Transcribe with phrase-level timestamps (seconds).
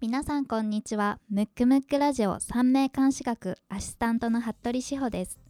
[0.00, 1.18] 皆さんこんにちは。
[1.28, 5.40] ムックムックラジオ三名監視学アシスタントの服部志保です。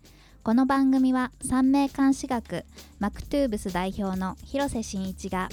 [0.43, 2.65] この番組は三名監視学
[2.99, 5.51] マクトゥーブス代表の広瀬真一が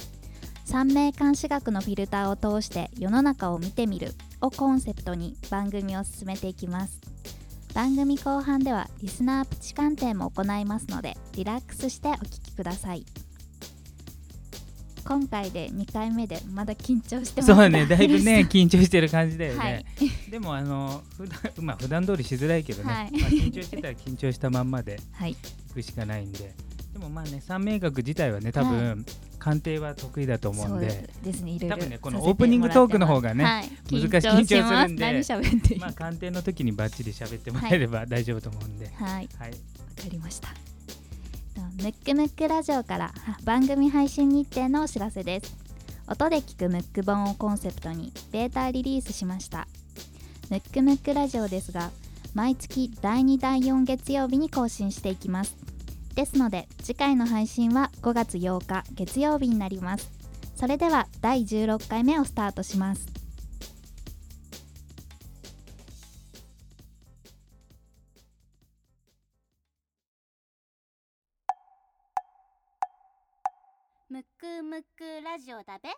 [0.64, 6.98] 三名監視学のフィルターを通して世の中を見てみるをコンセプトに番組を進めていきます。
[7.74, 13.04] 番組後半ではリスナープチ鑑定も行いますのでリラックスしてお聞きください。
[15.06, 20.30] 今回で2回目でまだ緊張してますそうねだいぶね 緊張してる感じだよね、はい。
[20.30, 23.10] でもあの普段まあ普段通りしづらいけどね、はい。
[23.12, 25.32] まあ、緊張してたら緊張したまんまではい。
[25.32, 25.36] い
[25.72, 26.54] くしかないんで。
[26.92, 29.04] でもまあね三名学自体はね多分、
[29.38, 31.08] 鑑定は得意だと思うんで。
[31.22, 31.52] ですね。
[31.52, 35.76] いろいろ多分ねこのオープニングトークの方がねはい、難しい緊張するんで。
[35.78, 39.28] まあ鑑定の時にバッチリ喋ってもらえれば大丈夫と思うんで、はい。
[39.38, 39.56] はい、わ
[39.96, 40.75] かりました
[41.76, 43.12] ムックムックラジオから
[43.44, 45.56] 番組配信日程のお知らせです。
[46.08, 49.68] 音で聞くムック本をコンセプトにベータリリースしました。
[50.48, 51.90] ムックムックラジオですが
[52.32, 55.54] 毎月第2第4月曜日に更新していきます。
[56.14, 60.10] ですので次回の配信は5月8日月曜日になります。
[60.54, 63.15] それでは第16回目をスタートします。
[74.76, 75.88] むくラジオだべ？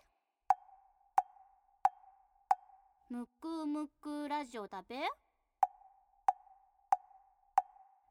[3.09, 4.95] むくむくラジオだべ？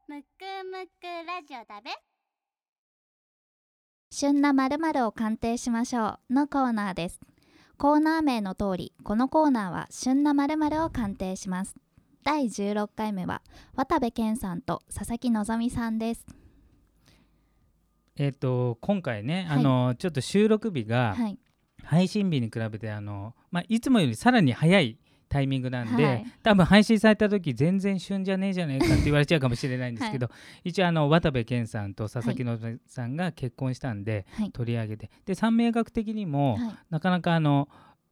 [0.07, 0.27] むく
[0.71, 1.89] むくラジオだべ？
[4.11, 7.19] 旬な〇〇を鑑定しましょうのコーナーです。
[7.79, 11.73] コーナー名の通りこのコーナーは旬な〇〇を鑑定します。
[12.23, 13.41] 第16回目は
[13.75, 16.27] 渡部健さんと佐々木希さんです。
[18.19, 19.59] えっ、と今回ね、はい。
[19.59, 21.39] あのちょっと収録日がはい。
[21.81, 26.25] 配信日に比べてあの、まあ、いつもよりさらに早いタイミングなんで、はい。
[26.43, 30.29] 多分配信された時全然旬じゃねえじゃねえかって言われちゃうかもしれないんですけど、
[30.63, 34.51] 一応あの渡部健さんと佐々木希さんが結婚したんで、はい。
[34.51, 35.09] 取り上げて。
[35.25, 36.77] で三名学的にも、はい。
[36.91, 37.69] なかなかあの、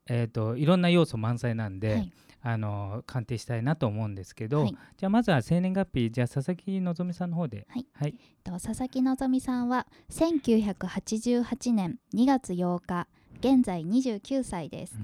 [0.08, 2.12] えー、といろんといろんな要素満載なんで、はい
[2.50, 4.78] あの鑑定したいなと思うんですけど、はい。
[4.96, 7.68] じゃあまずは生年月日じゃあ佐々木希さんの方で。
[7.70, 7.86] はい。
[7.92, 8.16] はい。
[8.42, 13.10] と佐々木希さんは1988年2月8日
[13.40, 14.98] 現在29歳です、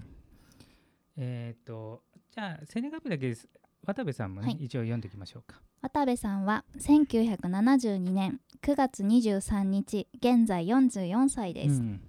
[1.17, 2.01] えっ、と
[2.33, 3.49] じゃあ生年月日だけです。
[3.85, 4.57] 渡部さんもね、はい。
[4.61, 5.59] 一応読んでいきましょうか。
[5.81, 12.01] 渡部さんは1972年9月23日現在44歳です、うん。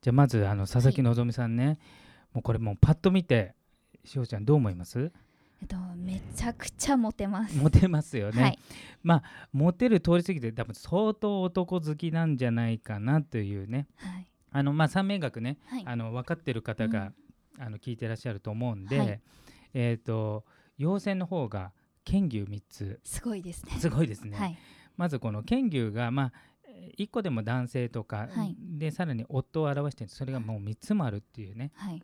[0.00, 1.78] じゃあまずあの佐々木希さんね、
[2.32, 3.54] もうこれもうパッと見て
[4.08, 5.12] しおちゃんどう思います？
[5.60, 7.56] えっとめちゃくちゃモテます。
[7.56, 8.58] モテますよね、はい。
[9.02, 13.88] まあモテる通り過ぎて多分相当男好きなんじゃないかなというね。
[13.96, 14.26] はい。
[14.50, 15.82] あのまあ三名学ねはい。
[15.84, 17.12] あの分かってる方が、
[17.58, 19.20] あの聞いてらっしゃると思うんで、はい。
[19.74, 20.44] えっ、と
[20.78, 21.72] 陽線の方が
[22.04, 23.00] 剣牛3つ。
[23.04, 23.72] すごいですね。
[23.78, 24.56] すごいですね、はい。
[24.96, 26.32] まずこの剣牛がまあ
[26.96, 28.56] 1個でも男性とか、はい。
[28.78, 31.72] でさらに夫を表してるそれがもう3つもあるっていうね。
[31.74, 32.02] はい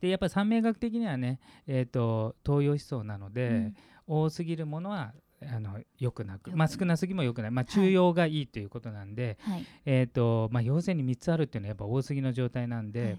[0.00, 3.76] でやっぱり三名学的にはね、えー、と東洋思想なので、うん。
[4.06, 7.72] 多すぎるものはあのよくなくまあ、少なすぎもよくない、まあ、はい。
[7.72, 9.64] 中庸がいいということなんで、はい。
[9.86, 13.18] えーとまあ、陽性に3つあるっていうのはやっぱ多すぎの状態なんで、はい。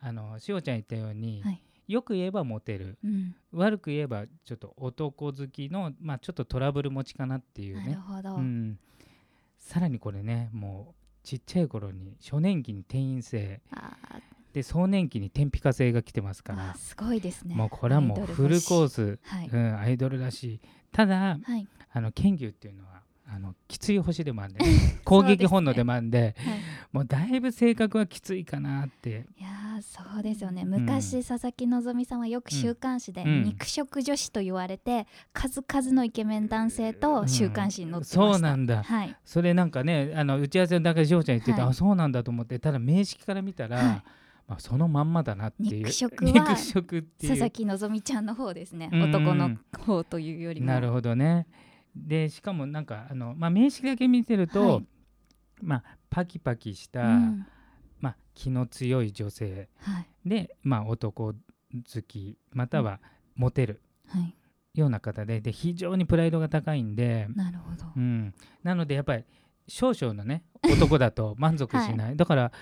[0.00, 1.62] あのしおちゃん言ったように、はい。
[1.88, 2.98] よく言えばモテる。
[3.04, 3.34] うん。
[3.52, 8.78] 悪く言えばちょっと男好きの、まあ、ちょっとトラブル持ちかなっていうなるね、ほど、うん、
[9.58, 13.96] さらにこれねもうちっちゃい頃に初年期に転院性あ
[14.52, 16.74] で壮年期に天日化性が来てますから。
[16.74, 17.54] ーすごいですね。
[17.54, 18.92] もうこれはもうフルコース。
[18.92, 20.60] ス、はい、うん、アイドルらしい。
[20.92, 21.66] ただはい。
[21.94, 23.02] あの剣牛っていうのは
[23.34, 26.58] あのきつい星でもあるんで、 ね、攻撃本能でもあるんではい。
[26.92, 29.26] もうだいぶ性格はきついかなって。
[29.38, 30.64] いやーそうですよね。
[30.64, 30.68] ん。
[30.68, 33.44] 昔、佐々木希さんはよく週刊誌でうん。
[33.44, 38.82] 肉食女子と言われて、数々のイケメン男性と週刊誌に載ってました、そうなんだ。
[38.82, 39.16] はい。
[39.24, 41.70] それなんかねあの打ち合わせの中で翔ちゃん言ってて、はい。
[41.70, 43.86] あそうなんだと思ってただ名式から見たら、はい。
[43.86, 44.04] ま
[44.54, 45.78] あ、そのまんまだなっていう。
[45.78, 49.10] 肉食は肉食って佐々木希ちゃんの方ですね、うんうん。
[49.10, 50.66] 男の方というよりも。
[50.66, 51.46] なるほどね。
[51.94, 54.86] でしかもなんかあの、まあ、名式だけ見てると、はい。
[55.60, 57.46] まあ、パキパキした、うん。
[58.00, 59.68] まあ、気の強い女性。
[59.78, 60.28] はい。
[60.28, 63.00] で、まあ、男好きまたは
[63.34, 63.80] モテる。
[64.08, 64.34] はい。
[64.74, 69.24] ような方でで非常にプライドが高いんで、なるほど、うん、なのでやっぱり
[69.68, 72.52] 少々のね男だと満足しない、だから、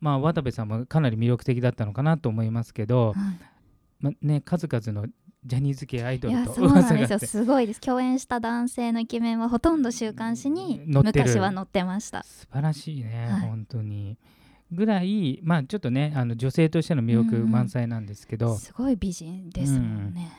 [0.00, 3.14] まあ、渡部さんもかなり魅力的だったのかなと思いますけど、はい。
[4.00, 5.08] まね、数々の
[5.44, 7.80] ジャニーズ系アイドルとそうなんですよすごいです。
[7.80, 12.22] 共演した男性のイケメンはほとんど週刊誌に昔は載ってました。
[12.22, 13.40] 素晴らしいね、はい。
[13.42, 14.18] 本当に。
[14.70, 20.30] ぐらい、まあ、ちょっとねあの女性としての魅力満載なんですけど、すごい美人ですもんね。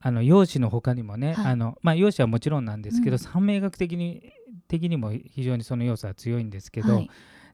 [0.00, 1.52] あの容姿の他にもね、はい。
[1.52, 3.18] あのまあ、容姿はもちろんなんですけど、うん。
[3.18, 4.32] 三名学的に
[4.66, 7.10] 的にも非常にその要素は強いんですけど、はい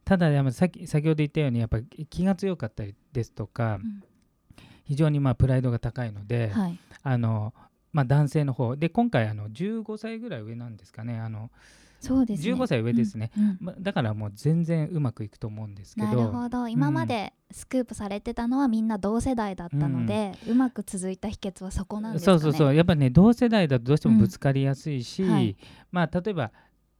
[0.08, 4.02] ただやっぱさっき先ほど言ったようにやっぱり気が強かったりですとか、うん。
[4.84, 6.78] 非常にまあプライドが高いので、はい。
[7.02, 7.52] あの
[7.92, 11.50] まあ、男性の方で今回あの15歳ぐらい上なんですかねあの
[12.00, 12.54] そうですね。
[12.54, 13.42] 15歳上ですね、うん。
[13.42, 13.58] うん。
[13.60, 16.68] まあ、だからもう全然うまくいくと思うんですけなるどほど。
[16.68, 22.38] 今までスクープされてたのはみんな同世代だったので、うまく続いた秘訣はそこなんですかね。
[22.38, 22.74] そうそうそう。
[22.74, 25.30] やっぱね同世代だとどうしてもぶつかりやすいし、うん。
[25.30, 25.56] はい。
[25.92, 26.50] まあ例えば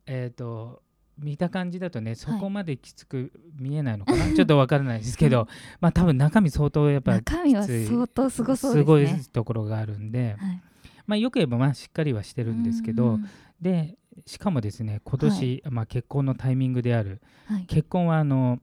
[0.05, 0.83] えっ、と
[1.19, 5.49] 見た感じだとねそこまできつく見えないのかな、 ちょっとわからないですけど、
[5.81, 8.83] まあ多分中身相当やっぱ中身は相当すごそうですね。
[8.83, 10.63] すごいところがあるんで、はい。
[11.07, 13.27] まあよく言えばまあしっかりはしてるんですけど、うん
[13.61, 17.67] でしかもですね今年、まあ結婚のタイミングであるはい。
[17.67, 18.61] 結婚はあの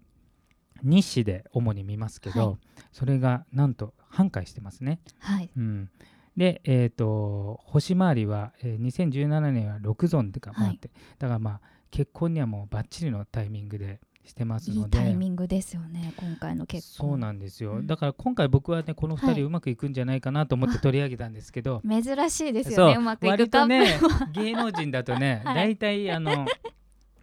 [0.83, 2.57] 日誌で主に見ますけど、はい。
[2.91, 4.99] それがなんと半回してますね。
[5.19, 5.49] はい。
[5.55, 5.89] うん、
[6.37, 11.61] で、えー、と星回りは、えー2017年は6ゾンとか回って、だからまあ
[11.91, 17.09] 結婚にはもうバッチリのタイミングでしてますいいのでタイミングですよね今回の結婚。
[17.09, 17.87] そうなんですよ、うん。
[17.87, 19.35] だから今回僕はねこの2はい。
[19.35, 23.01] 人うまくいくんじゃないかなと思って取り上げたんですけど、 珍しいですよねう。
[23.01, 23.99] まくいくカップルね
[24.33, 25.55] 芸能人だとね、はい。
[25.55, 26.45] 大体あの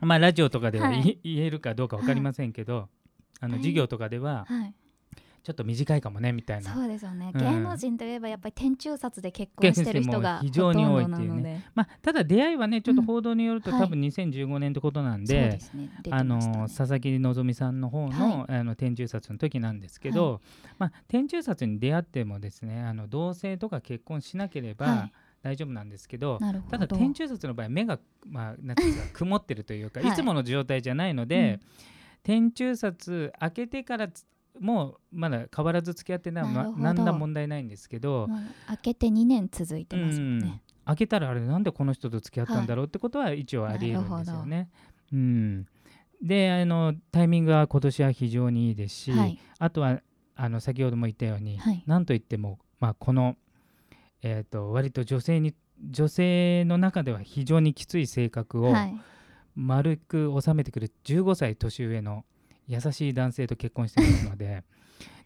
[0.01, 1.19] まあラジオとかでは、はい。
[1.23, 2.89] 言えるかどうか分かりませんけど、
[3.41, 3.61] あのはい。
[3.61, 4.75] 授業とかでははい
[5.43, 6.73] ちょっと短いかもねみたいな。
[6.73, 7.41] そうですよね、うん。
[7.41, 11.65] 芸能人といえばやっぱり天中殺で結婚してる人が非常に多いっていうね。
[11.75, 15.91] まあ、ただ出会いはねちょっと報道によると、うん多分2015年ってことなんそうで,、ですね。
[16.03, 20.41] 出てあの佐々木希さんの方の,、あの天中殺の時なんですけど、
[20.79, 25.13] まあ、天中殺に出会ってもですねあの同性とか結婚しなければはい。
[25.43, 26.39] 大丈夫なんですけど、
[26.71, 30.09] ただ天中殺の場合目が、まあ、なんか曇ってるというか、はい。
[30.11, 31.59] い、つもの状態じゃないので、
[32.23, 34.25] 天中殺開けてからつ
[34.61, 36.83] もうまだ変わらず付き合ってないまなるほど。
[36.83, 38.29] 何ら問題ないんですけど、
[38.67, 44.71] 開けて2年続いてますもんね、開けたらあれなんでこの人と付き合ったんだろうってことは一応ありえるんですよね。
[45.13, 45.67] うん、
[46.23, 49.39] であのタイミングは今年は非常にいいですし、はい。
[49.59, 50.01] あとは
[50.37, 51.83] あの先ほども言ったように、はい。
[51.87, 53.37] なんといっても、まあ、この、
[54.23, 55.55] えー、と割と女性に
[55.91, 59.01] 女性の中では非常にきつい性格をはい。
[59.55, 62.25] 丸く収めてくる15歳年上の
[62.67, 64.65] 優しい男性と結婚してますので。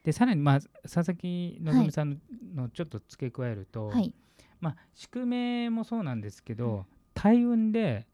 [0.02, 2.20] でさらに、まあ、佐々木希さん
[2.54, 4.14] のちょっと付け加えると、はい。
[4.60, 8.06] まあ、宿命もそうなんですけど、大運で、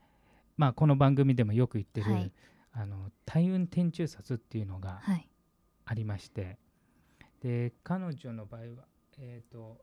[0.56, 2.32] まあ、この番組でもよく言ってる、はい。
[2.72, 5.28] あの大運天中殺っていうのがはい。
[5.84, 6.58] ありまして。
[7.42, 8.66] で彼女の場合は、
[9.18, 9.82] えー、と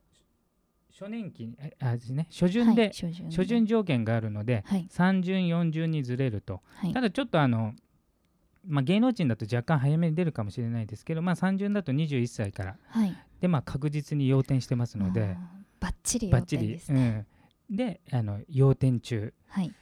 [0.91, 2.91] 初年期にえあですね初旬で、はい
[3.30, 4.88] 初旬条件があるのではい。
[4.89, 6.62] 3順4順にずれると。
[6.75, 6.94] はい。
[6.94, 7.74] ただちょっとあの、
[8.67, 12.77] まあ、芸能人だと若干早めに出るかもしれないですけど、まあ、3順だと21歳から。
[12.89, 13.15] はい。
[13.41, 15.21] で、まあ、確実に要点してますので。
[15.21, 15.35] あー
[15.79, 17.25] バッチリバッチリ予定ですね、
[17.69, 19.73] うん、であの要点中はい。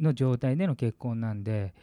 [0.00, 1.74] の状態での結婚なんで、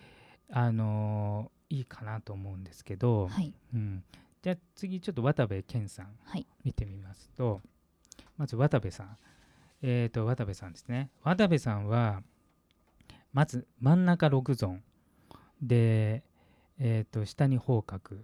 [0.49, 3.53] あのーいいかなと思うんですけど、はい。
[3.73, 4.03] うん、
[4.41, 6.45] じゃあ次ちょっと渡部健さんはい。
[6.65, 7.61] 見てみますと。
[8.37, 9.17] まず渡部さん。
[9.81, 11.09] えー、と渡部さんですね。
[11.23, 12.21] 渡部さんは
[13.33, 14.83] まず真ん中6ゾーン
[15.61, 16.23] で、
[16.79, 18.17] えー、と下に方角。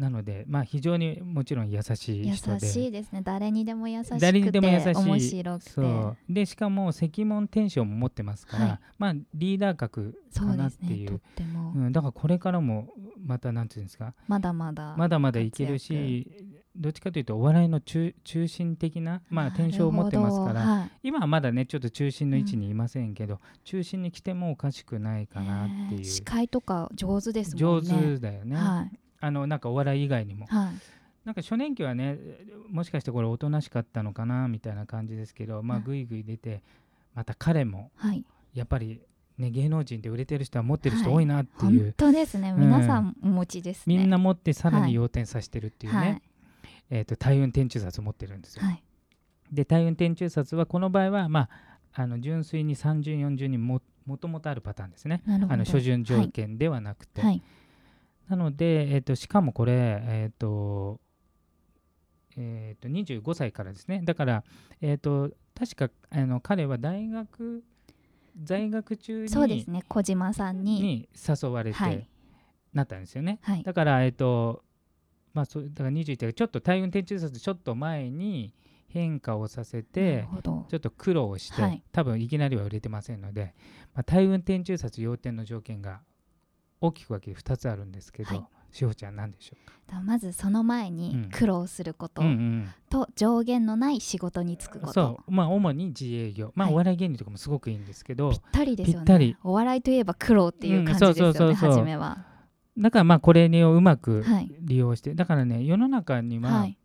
[0.00, 2.66] なので、まあ、非常にもちろん優しい優人で。
[2.66, 3.20] しいですね。
[3.22, 4.94] 誰にでも優しくて誰にでも優しい。
[4.94, 5.70] 面白くて。
[5.70, 6.16] そう。
[6.26, 8.78] でしかも赤門天章も持ってますから、はい。
[8.98, 11.20] まあリーダー格かなっていう。
[11.36, 12.88] ても、うん、だからこれからも
[13.22, 14.14] またなんていうんですか。
[14.26, 16.26] まだまだまだまだいけるし
[16.76, 27.90] どっちかというとお笑いの中中心的な、まあ、天章を持ってますから、はい、今はまだねちょっと中心の位置にいませんけど、中心に来てもおかしくないかなっていう、司会とか上手ですも上んね。
[28.14, 28.98] 手だよね、はい。
[29.20, 30.46] あのなんかお笑い以外にも。
[30.46, 30.74] はい。
[31.24, 32.18] なんか初年期はね
[32.70, 36.62] もしかしてこれおとなしかったのかなみたいな感じですけどまあうんぐいぐい出て
[37.14, 38.24] また彼もはい。
[38.54, 39.00] やっぱり
[39.38, 41.14] ね芸能人で売れてる人は持ってる人はい。
[41.16, 42.50] 多いなって本いう、当ですね。
[42.50, 43.96] うん皆さんお持ちですね。
[43.96, 44.88] みんな持ってさらはい。
[44.88, 46.22] に要点させてるっていうね、はい
[46.90, 48.64] えー、と大運天中殺を持ってるんですよ。
[48.64, 48.82] はい。
[49.52, 51.50] で大運天中殺はこの場合はまあ
[51.92, 55.22] あの純粋に3順4順にももともとあるパターンですね。
[55.26, 55.54] なるほど。
[55.54, 57.42] あの初順条件ではなくて、はい。
[58.28, 61.00] なので、えー、としかもこれ、えーと
[62.36, 64.02] えー、と25歳からですね。
[64.04, 64.44] だから、
[64.80, 67.64] えー、と確かあの彼は大学
[68.42, 69.82] 在学中にそうですね。
[69.88, 70.80] 小島さんに。
[70.80, 71.98] に誘われはい。
[71.98, 72.08] て
[72.72, 73.38] なったんですよね。
[73.42, 73.62] はい。
[73.62, 74.62] だから、えっ、と
[75.32, 78.52] まあ、そうだから21ってちょっと大運天中殺ちょっと前に
[78.88, 81.82] 変化をさせなてちょっと苦労して、はい。
[81.92, 83.54] 多分いきなりは売れてませんので、
[83.94, 86.00] まあ、大運天中殺要点の条件が
[86.80, 88.44] 大きく分けて2つあるんですけど、はい。
[88.72, 89.56] しほちゃん何でしょ
[89.88, 91.30] とまずその前うにん。
[91.30, 92.22] 苦労すること。
[92.22, 94.92] う、うんと上限のない仕事に就くうん、こと。
[94.92, 95.30] そう。
[95.30, 96.52] まあ主に自営業。
[96.56, 96.74] まあはい。
[96.74, 99.04] お笑い芸人とかもすごくいいんですけど、ぴったりですよね。
[99.06, 99.36] ぴったり。
[99.44, 101.70] お笑いといえば苦労っていう感じですよね、うんそうそうそうそう。
[101.78, 102.26] 初めは
[102.78, 104.50] だからまあこれをうまくはい。
[104.60, 106.76] 利用して、だからね世の中にははい。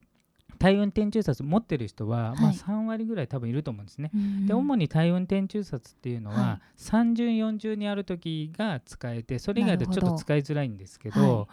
[0.57, 4.11] 体運転駐札持ってる人は、まあはい3割ぐらい多分いると思うんですね。
[4.13, 11.47] うんで主に体運転駐札っていうのは、は30、40にある時が使えてそれ以外でちょっと使いづらいんですけどは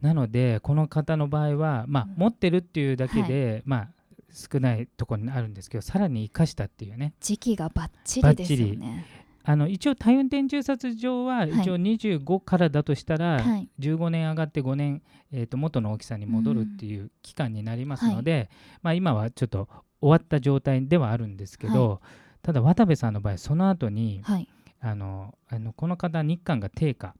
[0.00, 2.14] なのでこの方の場合は、まあうん。
[2.16, 3.88] 持ってるっていうだけで、まあ
[4.32, 7.14] 少ないところにあるんですけどさらに生かしたっていうね。
[7.20, 9.06] 時期がバッチリですよね
[9.42, 11.50] あの一応体運転駐札上はい。
[11.50, 13.68] 一応25からだとしたら、はい。
[13.78, 18.50] 15年上がって5年、えー、と元の大きさに戻るっていう期間になりますので、
[18.82, 19.68] まあ、今はちょっと
[20.00, 22.00] 終わった状態ではあるんですけど、
[22.42, 24.48] ただ渡部さんの場合その後にはい。
[24.82, 27.14] あのあのこの方日韓が定価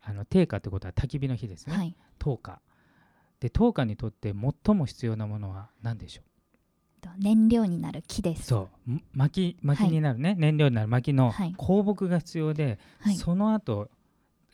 [0.00, 1.96] あの定価ってことは焚き火の日ですね、はい。
[2.20, 2.60] 10日
[3.40, 6.27] で10日にとって最も必要なものは何でしょと
[7.18, 8.40] 燃料になる木です。
[8.40, 9.00] うそう。
[9.14, 11.54] 薪薪になるね、燃料になる薪のはい。
[11.58, 13.16] 香木が必要で、はい。
[13.16, 13.90] その後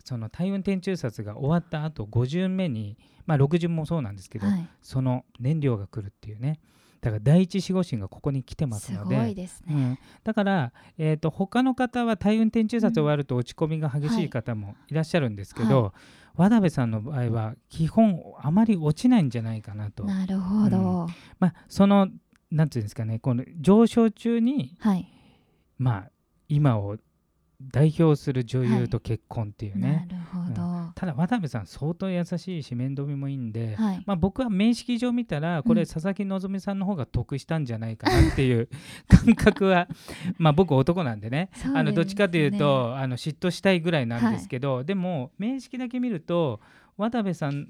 [0.05, 4.69] その体運転駐札が終わった後5巡目にまあ6巡もそうなんですけど、はい。
[4.83, 6.61] その燃料が来るっていうね。
[7.05, 9.17] だから第一守護神がここに来てますすので。
[9.17, 15.93] ごいですね、うん、だから、えー、と他の方は体運転駐札終わると落ち込みが激しい方もいらっしゃるんですけど、
[16.35, 20.05] 渡部さんの場合は基本あまり落ちないんじゃないかなと。
[20.05, 21.07] なるほど、
[21.39, 22.09] まあ、その
[22.55, 25.11] なんていうんですかねこの上昇中に、はい。
[25.77, 26.11] まあ、
[26.49, 26.97] 今を
[27.73, 35.77] 代表する女優と結婚っていうね、なるほど、ただ渡部さん相当優しいし面倒見もいいんで、はい、まあ、僕は面識上見たらこうん。
[35.77, 38.69] れ佐々木希さんの方が得したんじゃないかなっていう
[39.09, 39.89] 感覚は
[40.39, 41.51] まあ僕男なんでね。
[41.65, 41.73] ね。
[41.75, 46.61] あのどっちかというとあの嫉妬したいぐらいなんですけど、でも面識だけ見ると
[46.97, 47.69] 渡部さん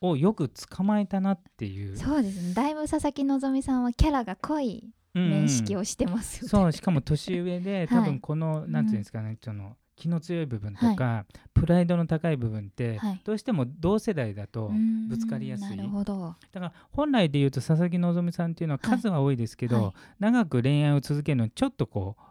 [0.00, 1.96] をよく捕まえたなっていう。
[1.96, 2.54] そうですね。
[2.54, 5.30] だいぶ佐々木希さんはキャラが濃いうんうん。
[5.30, 13.20] 面識をしてますよね、そうしかも年上で 多分この、なんていうんですかねその気の強い部分とか、プライドの高い部分って、はい。
[13.22, 15.76] どうしても同世代だと、うんぶつかりやすい。
[15.76, 16.36] なるほど。
[16.52, 19.92] だから本来で言うと佐々木希さんっていうのは数は多いですけど、はい。
[20.20, 22.22] 長く恋愛を続けるのにちょっとこう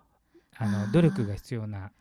[0.58, 1.92] あの努力が必要な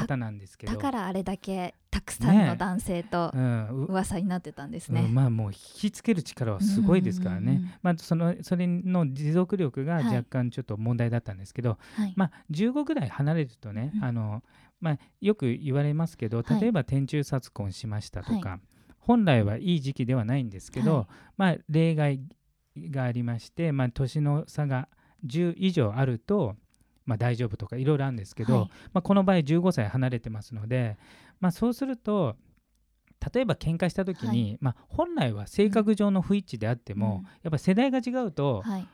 [0.00, 0.72] 方なんですけど。
[0.72, 3.68] だからあれだけたくさんの男性とうん。
[3.68, 5.58] う噂になってたんですうんね、まあもう引
[5.90, 7.70] きつける力はすごいですからね、うんうんうん。
[7.82, 10.04] まあ、そのそれの持続力がはい。
[10.04, 12.12] 若干ちょっと問題だったんですけど、はい。
[12.16, 14.04] まあ、15ぐらい離れるとね、うん。
[14.04, 14.42] あの
[14.80, 16.60] まあ、よく言われますけどはい。
[16.60, 18.60] 例えば天中殺婚しましたとか、は
[18.98, 21.06] 本来はいい時期ではないんですけど、はい。
[21.36, 22.20] まあ、例外
[22.76, 24.88] がありまして、まあ、年の差が
[25.24, 26.56] 10以上あると、
[27.06, 28.70] まあ、大丈夫とかいろいろあるんですけど、はい。
[28.92, 30.98] まあ、この場合15歳離れてますので、
[31.40, 32.36] まあ、そうすると
[33.34, 34.58] 例えば喧嘩した時に、はい。
[34.60, 37.30] まあ、本来は性格上の不一致であっても、うん。
[37.42, 38.88] やっぱ世代が違うと、はい。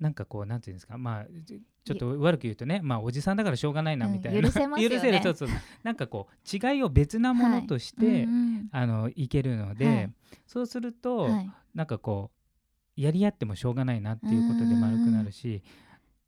[0.00, 4.96] なんかこうなんていうんですかまあちちょっと悪く言うとねまあおじさんだからしょうがないなうんみたいな、許せますよね。
[4.96, 5.48] 許せるそうそう。
[5.82, 8.68] なんかこう違いを別なものとして、うんうん。
[8.72, 10.12] あのいけるので、はい。
[10.46, 11.50] そうすると、はい。
[11.74, 12.30] なんかこ
[12.96, 15.62] うやり合ってもしょうがないなっていうことで丸くなるし、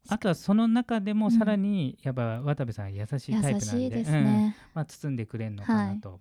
[0.09, 4.25] あとはその中でもさらにやっぱ渡部さんは優しいタイプなんでうん。
[4.25, 6.21] ね、まあ、包んでくれるのかなと。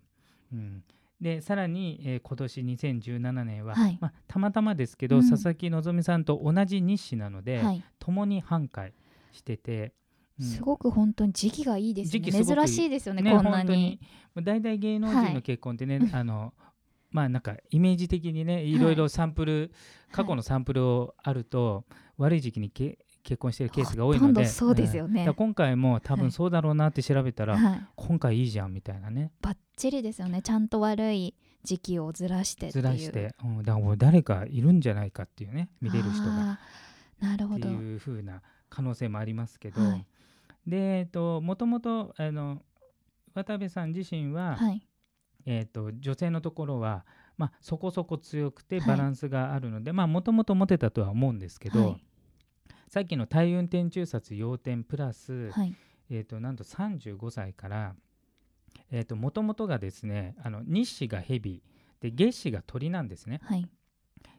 [0.51, 0.83] うん。
[1.21, 3.97] でさらに、えー今年2017年は、はい。
[3.99, 5.29] まあ、たまたまですけど、うん。
[5.29, 7.83] 佐々木希さんと同じ日誌なので、はい。
[7.99, 8.91] 共に半壊
[9.31, 9.93] してて、
[10.39, 10.45] うん。
[10.45, 12.31] すごく本当に時期がいいですね。
[12.31, 13.99] 珍しいですよねねこんなに。
[14.35, 16.53] 大体芸能人の結婚ってね、あの
[17.09, 19.71] まあなんかイメージ的にねいろいろサンプル、
[20.11, 21.85] 過去のサンプルをあると、
[22.17, 25.29] 悪い時期にけ結婚してるケースが多いのでそうですよね。
[25.35, 26.21] 今回も多はい。
[26.21, 27.87] 分そうだろうなって調べたら、はい。
[27.97, 29.33] 今回いいじゃんみたいなね。
[29.41, 30.41] バッチリですよね。
[30.41, 36.57] ちゃんと悪い時期をずらしてずらして、うん、だからもう誰かいるんじゃないかっていうね見れる人が。
[37.19, 37.67] なるほど。
[37.67, 40.05] っていう風な可能性もありますけど、はい。
[40.65, 42.61] でえっともともとあの
[43.33, 44.87] 渡部さん自身は、はい。
[45.45, 47.05] えー、と女性のところは、
[47.37, 48.87] まあ、そこそこ強くてはい。
[48.87, 52.06] バランスがあるのでもともとモテたとは思うんですけど、はい
[52.87, 55.75] さっきの大運転中殺要点プラス、はい。
[56.09, 57.95] えー、となんと35歳から
[59.15, 61.61] もともとがですねあの日誌が蛇
[61.99, 63.41] で月誌が鳥なんですね。
[63.43, 63.67] はい。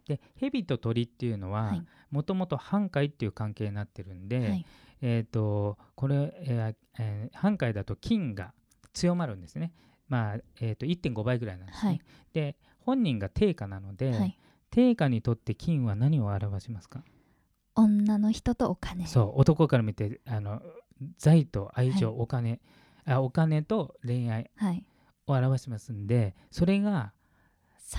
[0.07, 1.85] で蛇と鳥っていうのははい。
[2.11, 4.67] もともと半海っていう関係になってるんで、はい。
[5.03, 8.55] えー、とこれ、えーえー半海だと金が
[8.95, 9.73] 強まるんですね。
[10.09, 11.91] まあえー、と1.5倍ぐらいなんですね。
[11.91, 12.01] はい。
[12.33, 14.39] で本人が定価なので、はい。
[14.71, 17.03] 定価にとって金は何を表しますか、
[17.81, 19.07] 女の人とお金。
[19.07, 20.61] そう男から見てあの
[21.17, 22.21] 財と愛情、はい。
[22.21, 22.61] お金。
[23.07, 24.85] あお金と恋愛はい。
[25.27, 27.13] を表してますんでそれが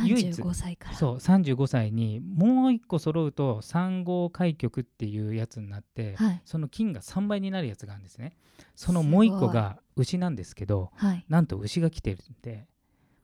[0.03, 0.95] 唯一35歳から。
[0.95, 6.41] そう35歳にもう一個揃うと3号開局っていうやつになって、はい。
[6.45, 8.35] その金が3倍になるやつがあるんですね。
[8.75, 11.25] そのもう一個が牛なんですけどはい。
[11.29, 12.67] なんと牛が来てるんで。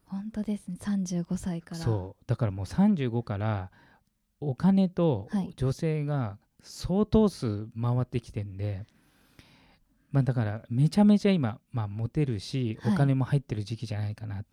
[0.06, 0.78] 本当ですね。
[0.80, 1.82] 35歳から。
[1.82, 2.24] そう。
[2.28, 3.72] だからもう35から
[4.40, 5.54] お金とはい。
[5.56, 8.86] 女性が相当数回ってきてんで、
[10.12, 12.94] まあだからめちゃめちゃ今、まあ、モテるしはい。
[12.94, 14.44] お金も入ってる時期じゃないかな、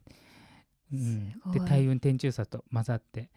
[0.93, 1.31] うん。
[1.53, 3.31] で大運天中差と混ざって。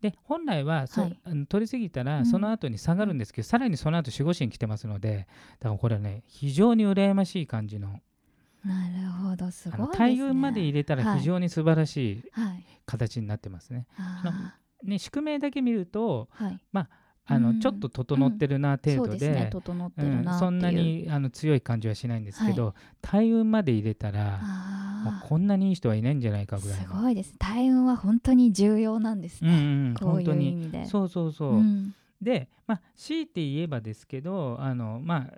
[0.00, 1.18] で本来はそ、はい。
[1.24, 2.26] あの取り過ぎたらうん。
[2.26, 5.26] その後に下がるんですけど、さらにその後守護神来てますので
[5.58, 8.00] だからこれはね非常に羨ましい感じの。
[8.64, 9.98] なるほどすごいですね。
[9.98, 12.64] 大運まで入れたら非常に素晴らしいはい。
[12.86, 13.86] 形になってますね。
[13.98, 16.60] あね宿命だけ見るとーはい
[17.26, 17.60] あの、うん。
[17.60, 19.58] ちょっと整ってるな程度で,、そ
[20.02, 20.24] ん。
[20.38, 24.40] そんなにあの強い感じはしないんですけど、大運まで入れたら
[25.28, 26.86] こんなにいい人はいないんじゃないかーぐらいの。
[26.86, 30.84] すごいです大運は本当に重要なんですうんうね、んこういう意本当に味で。
[30.86, 31.94] そうそうそう、ん。
[32.20, 35.32] で、まあ、強いて言えばですけどあの、まあ、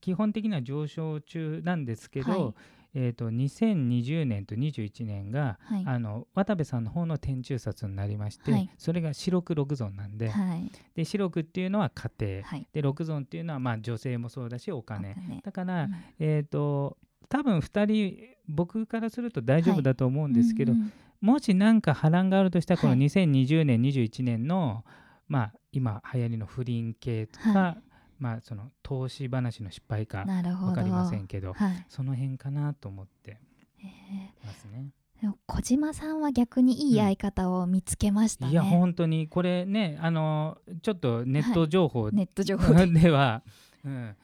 [0.00, 2.54] 基本的には上昇中なんですけど、はい
[2.94, 5.84] えー、と2020年と21年が、はい。
[5.86, 8.70] あの渡部さんの方の天中札になりまして、はい。
[8.76, 10.70] それが四六六尊なんで,、はい。
[10.94, 12.66] で四六っていうのは家庭、はい。
[12.72, 15.16] で六尊っていうのはまあ女性もそうだしお金。
[15.42, 15.94] だから、うん。
[16.18, 23.00] えっ、と多分2人僕からすると大丈夫だと思うんですけど、うんうんもし何か波乱があるとしたらこのはい。
[23.02, 24.84] 2020年、21年の
[25.28, 27.76] まあ今流行りの不倫系とか、は
[28.22, 31.86] まあその投資話の失敗か分かりませんけどはい。
[31.88, 33.40] その辺かなと思って
[33.82, 34.90] えますね。
[35.18, 39.26] ーでも小島さんは逆にいい相方を見つけましたね、いや本当に。
[39.26, 42.86] これねあのちょっとネット情報ネット情報で。
[42.86, 43.42] では、
[43.84, 44.16] うん、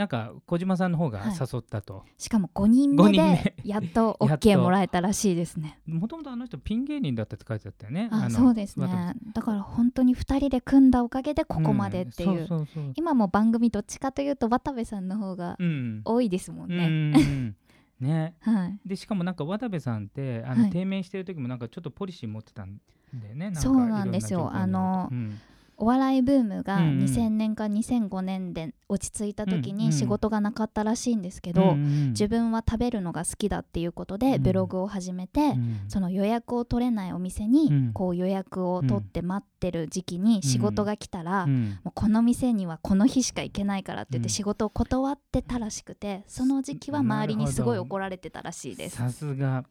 [0.00, 1.34] なんか小島さんの方がはい。
[1.38, 2.04] 誘ったと。
[2.16, 3.12] しかも5人五目。
[3.12, 4.16] で やっと。
[4.18, 5.78] OK もらえたらしいですね。
[5.84, 8.08] もともとあの人ピン芸人だったって書いてあったよね。
[8.10, 9.14] あのそうですね。
[9.34, 12.92] だから本当に2人で組んだおかげでここまでっていう,、んそうそうそう。
[12.96, 16.00] 今も番組どっちかというと渡部さんの方がうん。
[16.06, 17.56] 多いですもんうんね、うんうん。
[18.00, 18.34] ね。
[18.40, 18.78] はい。
[18.86, 20.70] でしかもなんか渡部さんってあの、はい。
[20.70, 22.80] 低迷してる時もなんかちょっとポリシー持ってたん
[23.12, 23.50] だよね。
[23.50, 24.50] なんかそうなんですよ。
[24.50, 25.38] あのうん
[25.80, 26.98] お笑いブームがうんうん。
[27.04, 34.42] 2000年か2005年で落ち着いた時に仕事がなかったらしいんですけど、自分は食べるのが好きだっていうことでうん。
[34.42, 35.80] ブログを始めて、うん。
[35.88, 37.92] その予約を取れないお店うにん。
[37.94, 41.78] こう予約を取って待ってる時期に仕事が来たら、うん。
[41.82, 44.24] もうこの店にはこの日しか行けないからって言っうん。
[44.24, 48.96] て仕事を断ってたらしくてその時期は周りにすごい怒られてたらしいです。
[48.96, 49.64] さすが。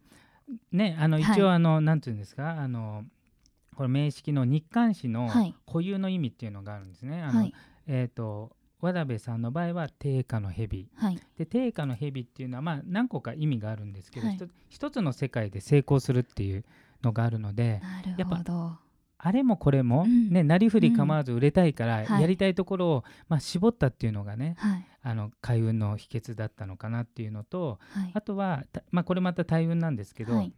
[0.72, 1.34] ねあのはい。
[1.38, 2.60] 一応あの、なんていうんですか？
[2.60, 3.04] あの
[3.80, 5.56] これ名式の日刊誌のはい。
[5.66, 7.22] 固有の意味っていうのがあるんですね。
[7.22, 7.54] あのはい。
[7.88, 10.90] えっ、と渡部さんの場合は定価の蛇。
[10.96, 11.20] はい。
[11.38, 14.40] で定価の蛇っていうのはまあ何個か意味があるんですけど、はい。
[14.68, 16.66] 一つの世界で成功するっていう
[17.04, 17.82] のがあるので
[18.18, 18.44] やっぱ。
[19.22, 20.30] あれもこれも、うん。
[20.30, 22.22] ねなりふり構わず売れたいから、はい。
[22.22, 24.86] やりたいところを、まあ、絞ったっていうのがねはい。
[25.04, 28.12] あの開運の秘訣だったのかなっていうのとはい。
[28.14, 30.52] あとは、たまあ、これまた大運なんですけど、はい。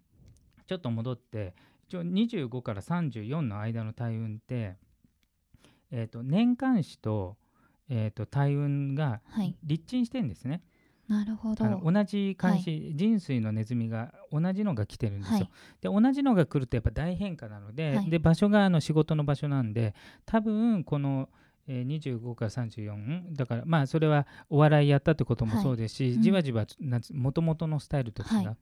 [0.65, 1.53] ちょっと戻って
[1.91, 4.77] 一応25から34の間の大運って、
[5.91, 7.35] えー、と年間誌と,、
[7.89, 9.57] えー、と大運がはい。
[9.61, 10.63] 立鎮してんですね。
[11.09, 11.65] なるほど。
[11.83, 15.39] 同じ監視、人水のネズミが同じのが来てるんですよ。
[15.39, 15.49] はい。
[15.81, 18.09] で同じのが来るとやっぱ大変化なので,、はい。
[18.09, 19.93] で場所があの仕事の場所なんで
[20.25, 21.27] 多分この、
[21.67, 26.21] えー25から34だからまあそれはお笑いやったってこともそうですし、うん。
[26.21, 26.65] じわじわ
[27.11, 28.45] もともとのスタイルと違う。
[28.45, 28.57] はい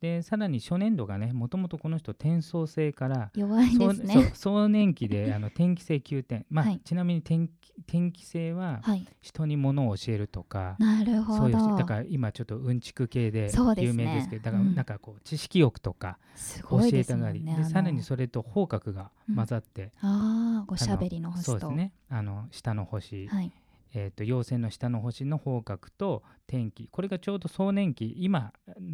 [0.00, 4.14] でさらに初年度がねもともとこの人転送制から弱いですね。
[4.14, 9.06] そう壮年期であの転機性9点、まあはいちなみに転機転機性ははい。
[9.20, 11.76] 人に物を教えるとか、なるほそういうど。
[11.76, 17.62] だから今ちょっとうんちく系で有名ですけどだからうんなんかこう知識欲とかす教えたがりもんね。
[17.62, 21.50] でさらにそれと方角が混ざって、ああ、ごしゃべりの星と。
[21.52, 23.52] そうですねあの下の星、はい。
[23.98, 28.52] えー、と陽線の下の星の方角と天気これがちょうど壮年期今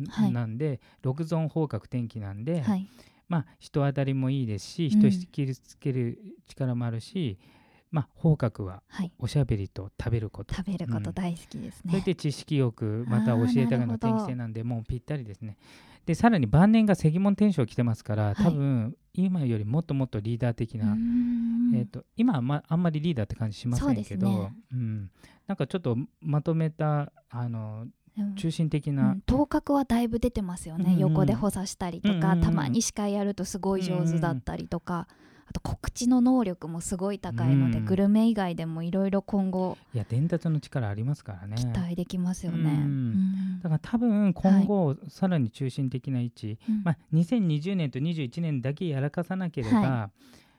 [0.09, 2.89] はいなんで、六尊方角天気なんで、はい。
[3.29, 7.37] まあ人当たりもいいですしうん人引きつける力もあるし、
[7.91, 9.13] まあ方角ははい。
[9.19, 11.91] おしゃべりと食べること食べること大好きですね。
[11.91, 15.57] それで知識欲また教えたがりの天気性なんでもうぴったりですね。
[16.07, 18.35] でさらに晩年が石門天章来てますからはい。
[18.37, 20.97] 多分今よりもっともっとリーダー的な、
[21.75, 24.53] えー、と今は、まあんまりリーダーって感じしませんけどね。
[24.73, 25.11] うん、
[25.47, 27.87] なんかちょっとまとめたあの
[28.37, 29.23] 中心的うな、ん。
[29.27, 30.99] 頭角はだいぶ出てますよね、うんうん。
[31.01, 32.41] 横で補佐したりとか、うんうんうん。
[32.41, 35.09] たまに司会やるとすごい上手だったりとか、
[35.53, 37.85] あと告知の能力もすごい高いので、うん。
[37.85, 41.57] グルメ以外でもいろいろ今後いや伝達の力ありますからね。
[41.57, 42.59] 期待できますよね。
[42.59, 42.69] うん。
[42.69, 43.61] うん。
[43.61, 46.83] だから多分今後、さらに中心的な位置、うん。
[46.85, 50.11] まあ、2020年と21年だけやらかさなければ、は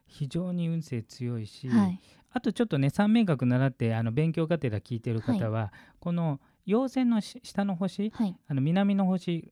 [0.05, 1.99] 非常に運勢強いし、はい。
[2.29, 8.35] あとちょっとね三名学習ってあの勉強がてら聞いてる方は、この陽線のし下の星はい。
[8.47, 9.51] あの南の星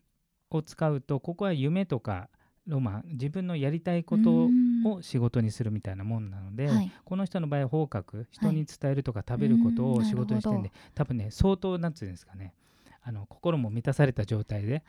[0.52, 2.30] を使うとここは夢とか
[2.68, 6.92] ロマン自分のやりたいことうんを仕事にするみたいなもんなので、はい。
[7.04, 12.54] この人の場合は方角人に伝えるとか食べることうんを仕事にしてるんなで、多分ね相当なんつうんですかね
[13.04, 14.84] あの心も満たされた状態で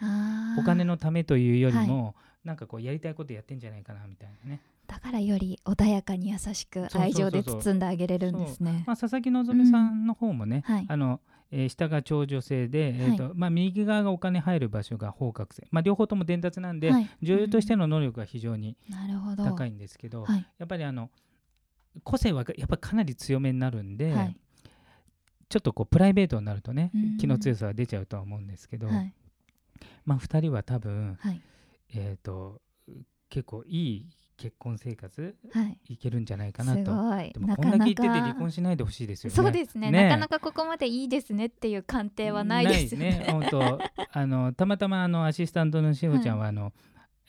[0.59, 8.85] お金のためというよりも、なんかこうやりたいことやってんじゃないかなみたいなね、だからより穏やかに優しく愛情で包んであげれるんですね。
[8.87, 10.87] まあ、佐々木希さんの方もね、はい。
[10.89, 11.21] あの
[11.53, 17.11] えー下が長女性で、えーとまあ、右側がお金入る場所が方角性、まあ、両方とも伝達なんで、はい。
[17.23, 18.77] 女優としての能力が非常に
[19.37, 20.47] 高いんですけど、はい。
[20.59, 21.11] やっぱりあの
[22.03, 24.37] 個性はやっぱかなり強めになるんで、はい。
[25.51, 29.15] ちょっとこうプライベートになるとねうん気の強さは出ちゃうとは思うんですけど、はい。
[30.07, 31.41] まあ、2人は多分、はい。
[31.95, 32.63] えー、と
[33.29, 34.07] 結構いい
[34.43, 35.79] 結婚生活はい。
[35.89, 36.81] いけるんじゃないかすなと。
[36.83, 39.37] でもこんだけ言ってて離か婚しないでほしいですよね。
[39.37, 39.93] そうですね。
[39.93, 43.23] ねなかなかここまでいいですねっていう鑑定はないですね。
[43.25, 46.73] ない 本当あのたまたまあのアシスタントのしほちゃんはあの、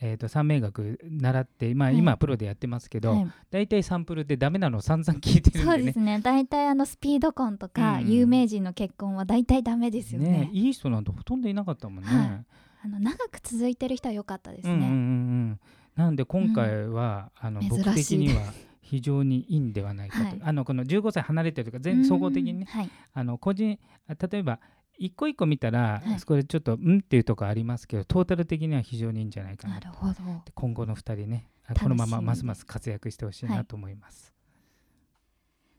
[0.02, 1.98] えー、と三名学習って、まあ、はい。
[2.00, 3.28] 今プロでやってますけど、はい。
[3.52, 5.66] 大体サンプルでダメなのを散々聞いてるんでね。
[5.66, 6.20] そうですね。
[6.20, 8.12] 大体あのスピード婚とか、うん。
[8.12, 10.30] 有名人の結婚は大体ダメですよね。
[10.32, 12.10] ねいい人なんてほとんどいなかったもんね。
[12.10, 12.46] はい。
[12.86, 15.60] あの長く続いてる人は良かったですね、うんうんうんうん、
[15.96, 18.42] なんで今回は、あの僕的には
[18.82, 20.42] 非常にいいんではないかと、はい。
[20.44, 21.84] あのこの15歳離れてるとかうん。
[21.84, 22.90] 全総合的にねはい。
[23.14, 24.60] あの個人あ例えば
[24.98, 26.22] 一個一個見たら、はい。
[26.22, 29.88] これちょっとうんっていうとこありますけどトータル的には非常にいいんじゃないかなと。
[29.88, 30.14] なるほど。
[30.46, 31.50] で今後の2人ね
[31.82, 33.66] このままますます活躍してほしいはない。
[33.66, 34.34] と思います。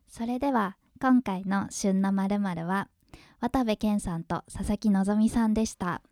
[0.08, 2.88] それでは今回の「旬なまるは
[3.40, 6.02] 渡部健さんと佐々木希さんでした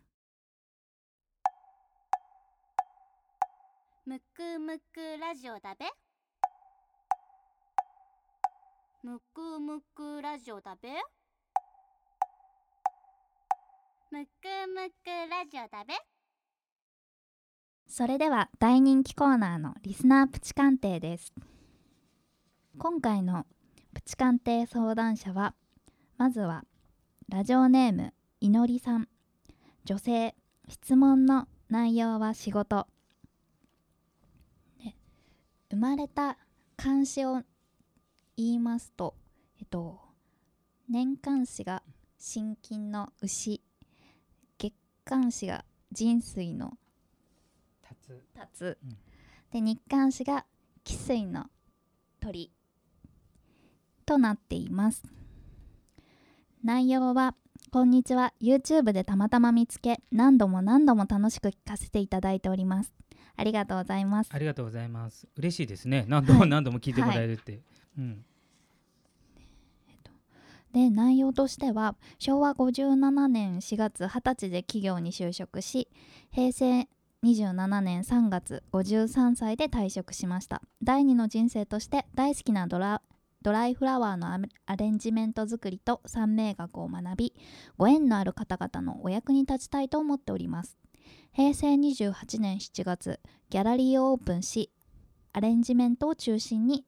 [4.05, 5.85] むくむくラジオだべ。
[9.01, 10.89] むくむくラジオだべ。
[14.11, 15.93] むくむくラジオだべ。
[17.87, 21.33] それでは大人気コーナーのリスナープチ鑑定です。
[22.77, 23.45] 今回の
[23.93, 25.55] プチ鑑定相談者は
[26.17, 26.65] まずは
[27.29, 29.07] ラジオネームいのりさん。
[29.85, 30.35] 女性
[30.67, 32.85] 質問の内容は仕事。
[35.73, 36.37] 生まれた
[36.77, 37.41] 漢詩を
[38.37, 39.15] 言いますと
[39.59, 39.99] えっと
[40.87, 41.81] 年間詩が
[42.19, 43.59] 心筋の牛
[44.59, 46.77] 月間詩が人水の
[48.35, 48.97] 立つ、うん。
[49.51, 50.45] で日刊誌が
[50.85, 51.45] 汽水の
[52.21, 52.51] 鳥
[54.05, 55.01] となっています。
[56.63, 57.35] 内容は
[57.71, 58.33] こんにちは。
[58.39, 62.93] YouTube でたまたま見つけ何度も何度も楽しく聞かせていただいております
[63.35, 65.27] ありがとうございますありがとうございます。
[65.37, 66.05] 嬉しいですね。
[66.07, 67.59] 何度もはい何度も聞いてもらえるって。
[67.97, 68.25] うん、
[70.73, 75.87] で内容としては昭和57年4月20歳で企業に就職し
[76.31, 76.87] 平成
[77.23, 83.01] 27年3月53歳で退職しました第二の人生として大好きなドラ
[83.43, 84.33] ドライフラワーの
[84.65, 87.33] アレンジメント作りと三名学を学び
[87.77, 90.77] ご縁のある方々のお役に立ちたいと思っております
[91.35, 93.19] 平成28年7月
[93.49, 94.69] ギャラリーをオープンし
[95.31, 96.85] アレンジメントを中心に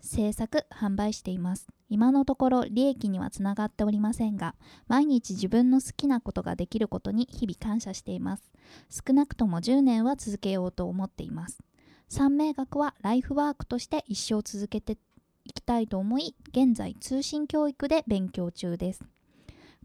[0.00, 1.68] 制作販売しています。
[1.88, 4.56] 今のところ利益にはつながっておりませんが
[4.88, 8.50] 毎日自分の好きなことができることに日々感謝しています。
[8.90, 11.60] 少なくとも10年は続けようと思っています。
[12.08, 14.98] 三名学はライフワークとして一生続けて
[15.44, 19.04] いきたいと思い現在通信教育で勉強中です。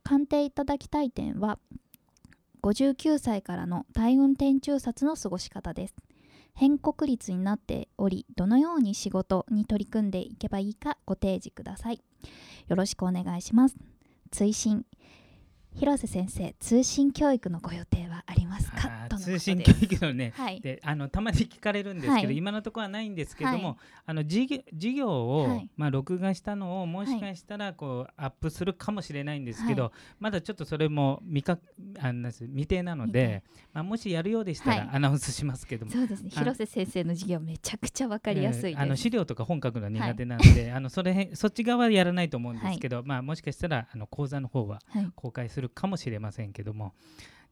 [0.01, 1.59] 鑑定いただきたい点は
[2.61, 5.95] 59歳からの大運転中殺の過ごし方です。
[6.55, 12.01] 変国率になっておりどのように仕事に取り組んでいけばいいかご提示ください。
[12.67, 13.75] よろしくお願いします。
[14.31, 14.85] 追伸。
[15.75, 19.07] 広瀬先生通信教育のご予定はありますか？
[19.17, 20.59] 通信教育のねはい。
[20.61, 22.37] であのたまに聞かれるんですけど、はい。
[22.37, 23.77] 今のところはないんですけども、はい。
[24.07, 25.69] あの授業授業を、はい。
[25.77, 31.57] まあ、録画したのをもしかしたらこう、アップするかもしれないんですけど、はまだちょっとそれも未か
[31.99, 34.79] あなんです未定なので、まあ、もしやるようでしたはい。
[34.79, 35.91] らアナウンスしますけども。
[35.91, 36.31] そうですね。
[36.35, 45.11] あ広瀬先生の授業めちゃくちゃわかりやすいあの資料とか本書くのは苦手なので、あのそれそっち側はやらないと思うんですけど、まあ、もしかしたらあの講座の方ははい。
[45.15, 46.93] 公開するかもしれませんけども。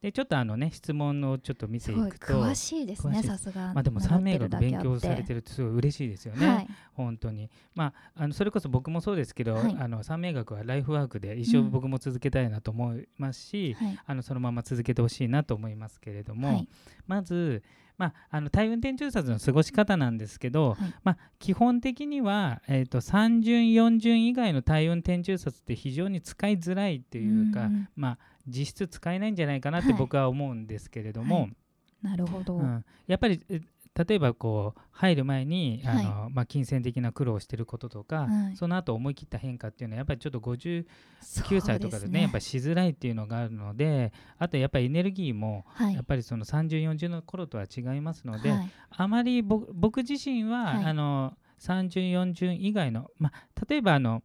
[0.02, 2.28] でちょっとあのね質問をちょっと見ていいくと。
[2.28, 3.74] 詳しいですねさすが。
[3.74, 6.67] まあでも習三名学ってるだけ勉強されてるるってすごい嬉しいですよね、はい。
[6.93, 7.50] 本当に。
[7.74, 9.76] まああのそれこそ僕もそうですけど、はい。
[9.80, 14.00] あの三名学はライフワークで一生うん僕も続けたいなと思いますし、はい。
[14.06, 16.67] あのそのまま続けてほしいなと思いますけれども、はい。
[17.08, 17.63] まず、
[17.97, 20.93] まあ、あの体運転中殺の過ごし方なんですけど、はい。
[21.03, 27.89] まあ、基本的には、えー、と3巡4巡以外の体運転中殺って非常に使いづらいっていうか、うんうん。
[27.95, 29.97] まあ、実質使えないんじゃないかなってはい。
[29.97, 31.55] 僕は思うんですけれども、はい。
[32.03, 33.60] なるほど、うん、やっぱりえ
[33.97, 38.55] 例えばこう入る前にあの、はまあ、金銭的な苦労をしてることとか、はい。
[38.55, 40.86] その後思い切った変化っていうのはやっぱりちょっと59
[41.19, 45.93] そう歳とかでねやっぱりしづらいっていうのがあるのであとやっぱりエネルギーもはい。
[45.95, 48.71] やっぱりその30、40の頃とは違いますので、はい。
[48.91, 50.86] あまり僕僕自身は、はい。
[50.86, 54.21] あの30、40以外の、まあ、例えばあの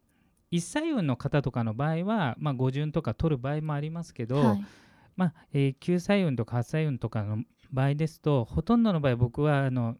[0.51, 4.63] 一歳運の方とかの場合は、まあ、5巡とか取る場合もありますけど、はい。
[5.15, 9.97] まあえー9歳運とか8歳運とかの場合ですとほとんどの場合僕はあの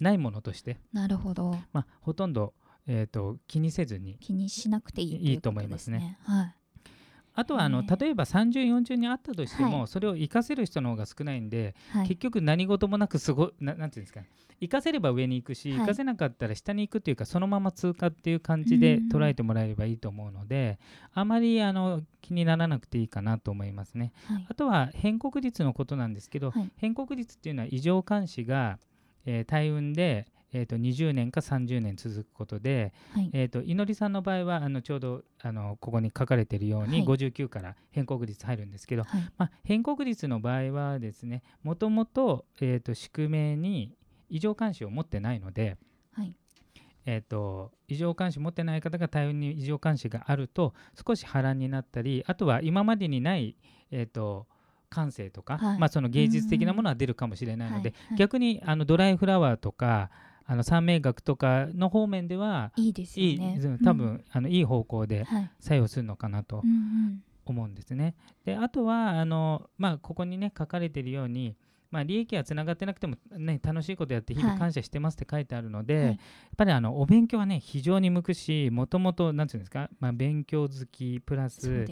[0.00, 1.58] ないものとして、なるほど。
[1.72, 2.54] まあ、ほとんど、
[2.86, 6.18] えー、と気にせずに気にしなくていいいいと思いますね。
[6.24, 6.54] はい
[7.36, 9.86] あとはあのね例えば30、40にあったとしても、はい。
[9.88, 12.08] それを活かせる人の方が少ないんで、はい。
[12.08, 14.20] 結局何事もなくすごななんていうんですか
[14.58, 15.78] 活かせれば上に行くし、はい。
[15.80, 19.08] 活かせなかったら下に行くっていうかそのまま通過っていう感じでうん。
[19.08, 20.78] 捉えてもらえればいいと思うので、
[21.12, 24.12] あまりあの気にならなくていいかなと思いますね。
[24.26, 24.46] はい。
[24.48, 26.70] あとは変国率のことなんですけど、はい。
[26.76, 28.78] 変国率っていうのは異常監視が、
[29.26, 33.30] えー大運で、えー、と20年か30年続くことで、はい。
[33.32, 37.06] えー、と祈りさんの場合はあのちょうどあのここに書かれているように、はい。
[37.06, 39.20] 59から変国率入るんですけど、はい。
[39.36, 43.94] まあ、変国率の場合はですねもともと,、えー、と宿命に
[44.28, 45.76] 異常監視を持ってないので、
[46.12, 46.34] はい。
[47.06, 50.74] えー、と異常監視持ってない方が大運に異常監視があると
[51.06, 53.56] 少し波乱になったりあとは今までにない、
[53.92, 54.48] えー、と
[54.88, 55.78] 感性とか、はい。
[55.78, 58.08] まあ、その芸術的なものは出るかもしれないので、はい。
[58.08, 58.18] はい。
[58.18, 60.10] 逆にあのドライフラワーとか
[60.46, 63.78] あの三名学とかの方面ではいいですいいよねうん。
[63.80, 65.50] 多分、あのいい方向ではい。
[65.58, 67.22] 作用するのかなとうんうん。
[67.44, 68.14] 思うんですね。
[68.44, 71.56] であとはあの、まあ、ここにね書かれているように、
[71.92, 74.58] まあ、利益はつながってなくても、ね、楽しいことやって日々はい。
[74.58, 76.06] 感謝してますって書いてあるので、はい。
[76.06, 76.16] やっ
[76.56, 81.86] ぱりあのお勉強はね非常に向くしもともと何て言うんですか、まあ、勉強好きプラス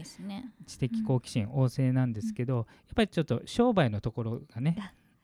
[0.66, 4.76] 知的好奇心旺盛なんですけど、やっぱりちょっと商売のところがね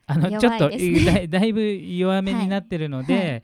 [0.06, 0.70] ああのちょっと
[1.04, 3.34] だだいぶ弱めになってるので、はい。
[3.34, 3.40] は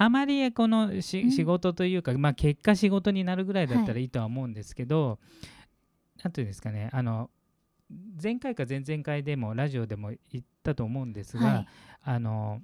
[0.00, 1.30] あまりこのし、うん。
[1.30, 5.18] 仕事というか、まあ、結果仕事になるぐらいだったはらいいとは思うんですけど、
[6.22, 7.30] なんていうんですかねあの
[8.22, 11.66] 前回か前々回でもラジオでも言ったと思うんですが、はい。
[12.02, 12.62] あの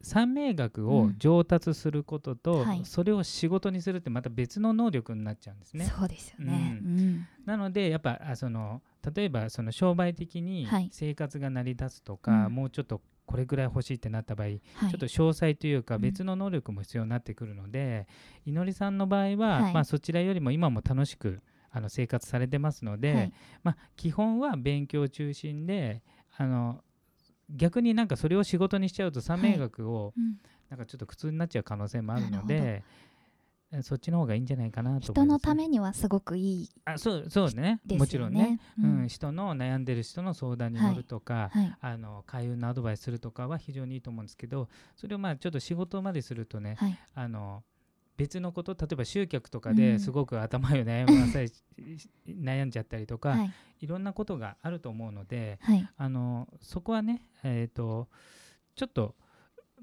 [0.00, 1.18] 三名学をうん。
[1.18, 2.82] 上達することと、はい。
[2.84, 5.86] それを仕事にするってまた別の能力になっちゃうんですね。
[5.86, 6.78] そうですよね。
[6.82, 7.26] ううん。
[7.44, 8.80] なのでやっぱあその
[9.14, 10.88] 例えばその商売的にはい。
[10.92, 12.54] 生活が成り立つとか、うん。
[12.54, 14.58] もうちょっとこれぐらい欲しいってなった場合、はい。
[14.58, 16.00] ちょっと詳細というかうん。
[16.02, 18.06] 別の能力も必要になってくるので、
[18.44, 19.74] いのりさんの場合は、はい。
[19.74, 21.40] まあ、そちらよりも今も楽しく
[21.70, 23.32] あの生活されてますので、はい。
[23.62, 26.02] まあ、基本は勉強中心で
[26.36, 26.82] あの
[27.50, 30.38] 逆になんかそれを仕事にしちゃうと三名学をうん。
[30.68, 32.82] なんかちょっと苦痛になっちゃう可能性もあるので、え
[33.82, 37.80] そっちの方がいいんじゃないかなと人のためにはすごくいいあそうそうね。
[37.84, 39.04] ですよねもちろんね、ううん。
[39.04, 41.76] ん人の悩んでる人の相談に乗るとか、はい。
[41.80, 46.98] あの開運のアドバイスするとかは非常にいいと思うんですけどそれをまあちょっと仕事までするとね、はい。
[47.14, 47.62] あの
[48.16, 49.76] 別のこと例えば集客とかうん。
[49.76, 51.50] ですごく頭を悩 まされ
[52.26, 53.52] 悩んじゃったりとか、はい。
[53.80, 55.86] い、ろんなことがあると思うのではい。
[55.94, 58.08] あのそこはね、えー、と
[58.74, 59.14] ちょっと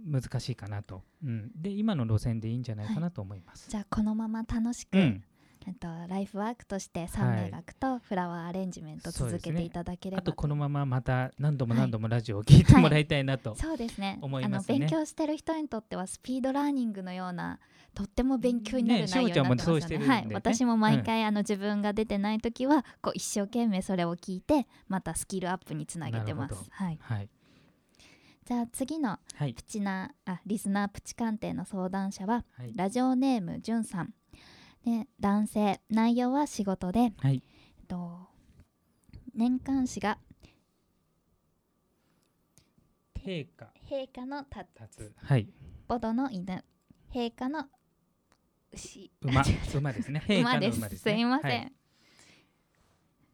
[0.04, 3.70] 難しいかなと、うん、で今の路線でいいんじゃないかなと思います。
[3.70, 5.24] じゃあこのまま楽しく、うん。
[5.68, 14.20] えっと、ライフワークとして三名学とフラワーアレンジメント続けていただければあとこのまままた何度もはい何度もラジオを聞いてもらいたいなと、そうですね。
[14.22, 14.76] 思いますね。
[14.76, 17.60] あの勉強してる人にとってはスピードラーニングのような
[17.96, 20.08] とっても勉強になるね内容になってますしょうよね。
[20.08, 20.28] はい。
[20.34, 26.48] 私も毎回、あの自分が出てない時はこう一生懸命それを聞いてまたスキルアップにつなげてま。
[26.48, 26.56] す。
[26.70, 27.00] はい。
[27.02, 27.30] はい、
[28.46, 29.54] じゃあ次のはい。
[29.56, 32.74] プチなあリスナープチ鑑定の相談者ははい。
[32.76, 34.14] ラジオネームじゅんさん。
[34.86, 37.42] で男性内容は仕事で、はい。
[37.80, 38.28] えっと、
[39.34, 40.20] 年間誌が
[43.26, 43.74] 陛下。
[43.90, 45.14] 陛下のた立つ。
[45.24, 45.50] はい。
[45.88, 46.64] ボドの犬。
[47.12, 47.66] 陛下の
[48.72, 49.12] 牛。
[49.22, 49.44] 馬。
[49.74, 50.22] 馬ですね。
[50.30, 50.78] 馬です。
[50.78, 51.14] 馬ですね。
[51.16, 51.74] すいません、はい。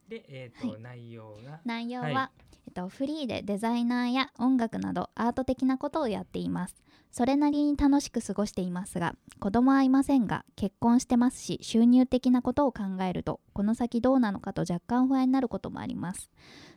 [0.07, 1.59] でえっ、と、内容が。
[1.65, 2.31] 内容は、
[2.71, 6.75] っと、フリーでデザイナーや音楽などアート的なことをやっています。
[7.11, 16.29] それなりに楽しく過ごしていますが子供はいませんが結婚してますし収入的なことを考えるとこの先どうなのかと若干不安になることもあります。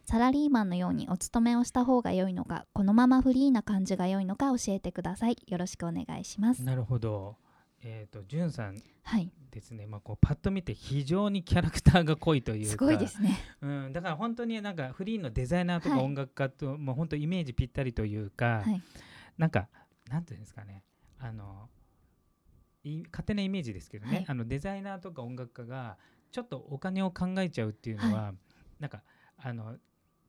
[0.05, 5.37] サラリーマンのようにお勤めをした方が良いのかこのままフリーな感じが良いのか教えてください。
[5.47, 6.65] よろしくお願いします。
[6.65, 7.37] なるほど。
[7.85, 9.31] えっ、とじゅんさんはい。
[9.51, 12.71] ですね、まあ、こうパッと見て非常にキャラクターが濃いというか。
[12.71, 13.39] すごいですね。
[13.61, 16.05] うん、だから本当になんかフリーのデザイナーとかはい。
[16.05, 18.83] 音楽家と、もう本当イメージぴったりというか、はい。
[19.37, 19.69] なんか
[20.09, 20.83] なんていうんですかね。
[21.19, 21.69] あの
[22.83, 24.25] い勝手なイメージですけどね、はい。
[24.29, 25.99] あのデザイナーとか音楽家が
[26.33, 28.33] ちょっとお金を考えちゃうっていうのは、
[28.81, 29.03] なんか
[29.37, 29.77] あの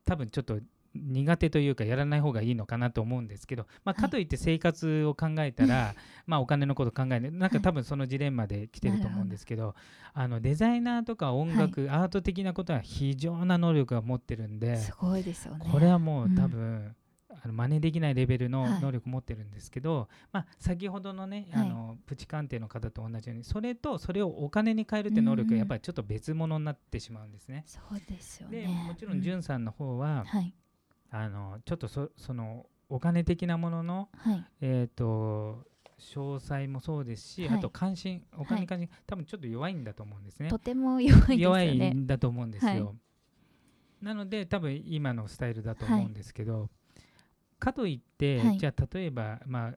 [0.06, 0.60] 多分ちょっと
[0.95, 4.01] 苦手というかやらない方がいいのかなと思うんですけど、まあ、はい。
[4.01, 5.93] かといって生活を考えたら、
[6.25, 7.31] まあお金のこと考えない。
[7.31, 9.75] なんか多分そのジレンマで来てると思うんですけど、
[10.13, 15.67] あのデザイナーとか音楽、アート的なことは非常な能力が持ってるんで、すごいですよね。
[15.71, 16.36] これはもううん。
[16.36, 16.95] 多分、
[17.43, 18.81] あの真似できないレベルのはい。
[18.81, 21.67] 能力持ってるんですけど、まあ、先ほどのね、はい。
[21.67, 27.63] あのプチ鑑定の方と同じようにそれとそれをお金に変えるって能力がやっぱりちょっと別物になってしまうんですね。
[27.67, 28.62] そうですよね。
[28.62, 29.43] でもちろんん。
[29.43, 30.53] さんの方は、はい
[31.17, 34.45] あのちょっとそそのお金的なものの、はい。
[34.62, 35.63] えー、と
[35.97, 37.58] 詳細もそうですし、はい。
[37.58, 40.49] あと関心お金に関心、多分ちょっと弱いんだと思うんですね。
[40.49, 42.71] とても弱いですよ弱いねんだと思うんですよ。
[42.71, 44.06] はい。
[44.06, 46.69] なので多分今のスタイルだと思うんですけど、
[47.60, 48.58] かといって、はい。
[48.58, 49.73] じゃあ例えばまあ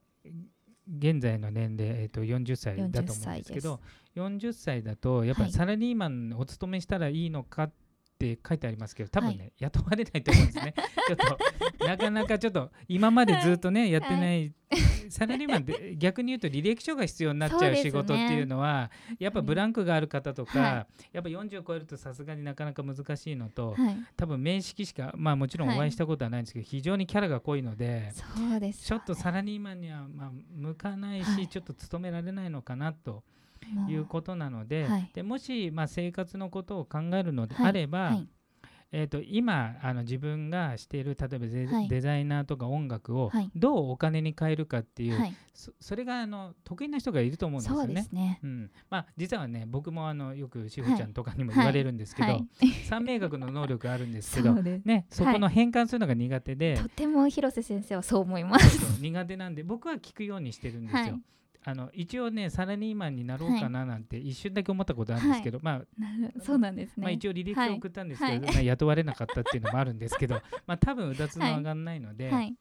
[0.98, 3.80] 現在の年齢、えー、と40歳だと思うんですけど
[4.16, 5.52] 40歳だとやっぱはい。
[5.52, 7.87] りサラリーマンお勤めしたらいいのかって
[8.20, 10.74] 書いてありますけど多分ね、雇われないと思うんですね。
[11.06, 14.52] ちょっとなかなかちょっと今までずっとね、やってない、
[15.08, 23.96] サラリーマンって逆に言うと履歴書が必要になっちゃう仕事っていうのはやっぱブランクがある方とか、はやっぱ40を超えるとさすがになかなか難しいのと、はい。
[24.16, 28.24] 多分面識しかまあもちろんお会いしたことはないんですけど、非常にキャラが濃いのでそ
[28.56, 28.84] うです。
[28.84, 31.48] ちょっとサラリーマンにはまあ向かないし、はい。
[31.48, 33.22] ちょっと勤められないのかなと
[33.88, 35.10] いうことなので,、はい。
[35.14, 38.28] でもしまあ生活のことを考えるのではいあれば、はい。
[38.90, 41.88] えー、と今あの自分がしている例えばデ,、はい。
[41.88, 43.50] デザイナーとか音楽をはい。
[43.54, 45.34] どうお金に変えるかっていう、はい。
[45.52, 47.94] そそれがあの得意な人がいると思うんですよそうね。
[47.94, 48.40] ですね。
[48.42, 48.70] うん。
[48.88, 51.58] まあ、実はね僕もあのよくしほちゃんとかにもはい。
[51.58, 52.46] 言われるんですけど、はい。
[52.88, 59.02] 三名学の能力があるんですけどね、そこの変換するのが苦手で、とても広瀬先生はそう思います。
[59.02, 61.20] 苦手なんで僕は聞くようにしてるんですよ。
[61.62, 68.54] はいあの一応ねサラリーマンになろうかななんて一瞬だけ思ったことあるんですけど、まあなるそうなんですね、まあ、一応履歴書を送ったんですけど、はい。
[68.54, 72.56] まあ、雇われなかったっていうのもあるんですけど まあ多分うだつの上がらないので、はい、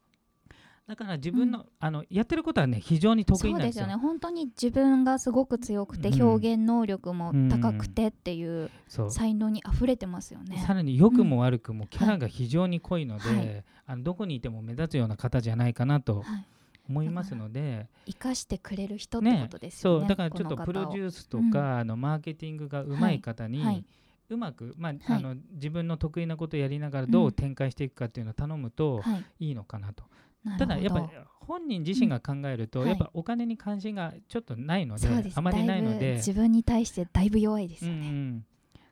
[0.87, 3.95] だから自分の,、あのやってることはね非常に得意なんですすよね。
[3.95, 6.21] 本当に自分がすごく強くてうん。
[6.21, 8.69] 表現能力も高くてっていう
[9.09, 10.57] 才能に溢れてますよね。
[10.65, 13.63] さらに良くも悪くもキャラが非常に濃いので、はい。
[13.85, 16.45] あのどこにいても目立つような方じゃないかなとはい
[16.89, 23.85] 思いますので、生かしてくれる人ってことですよねそうだからちょっとプロデュースとか、あのマーケティングがうまい方に、はい、
[24.29, 25.17] うまく、まあはい。
[25.17, 27.31] あの自分の得意なことをやりながらどううん。
[27.31, 30.03] 展開していくかっていうのを頼むとはい、いいのかなと。
[30.43, 30.65] なるほど。
[30.65, 31.07] ただやっぱり
[31.39, 32.87] 本人自身が考えると、うん。
[32.87, 38.45] やっぱお金に関心がちょっとないのであまりないので自分に対してだいぶ弱いですよね、ん、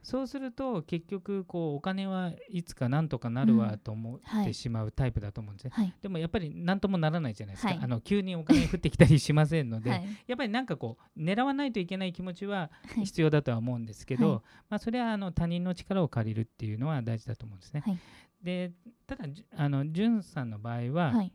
[0.06, 3.80] そうすると結局こうお金はいつかなんとかなるわうん。
[3.80, 5.72] と思っはいてしまうタイプだと思うんですね。
[5.74, 5.94] はい。
[6.00, 7.80] でもやっぱり何ともならないじゃないですか、はい。
[7.82, 10.06] あの急にお金降ってきたりしませんので、はい。
[10.28, 13.06] やっぱりなんかこう狙わないといけない気持ちははい。
[13.06, 17.82] 必要だとは思うんですけど、はいまあ、それはあの他人の力を借りるっていうのは大事だと思うんですね。
[17.82, 18.00] はい
[18.44, 18.74] で
[19.08, 21.32] ただじあのんさんの場合は、はい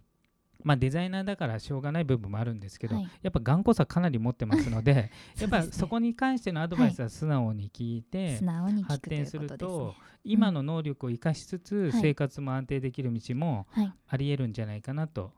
[0.64, 3.11] まあ、デザイナーだからしょうがない部分もあるんですけど、はい。
[3.23, 8.40] やっぱ頑固さかなり持ってますので やっぱそこに関してのアドバイスは素直に聞いて、
[8.87, 9.94] 発展することねと
[10.25, 12.03] 今の能力を生かしつつ、はい。
[12.03, 13.92] 生活も安定できる道もはい。
[14.09, 15.33] ありえるんじゃないかなと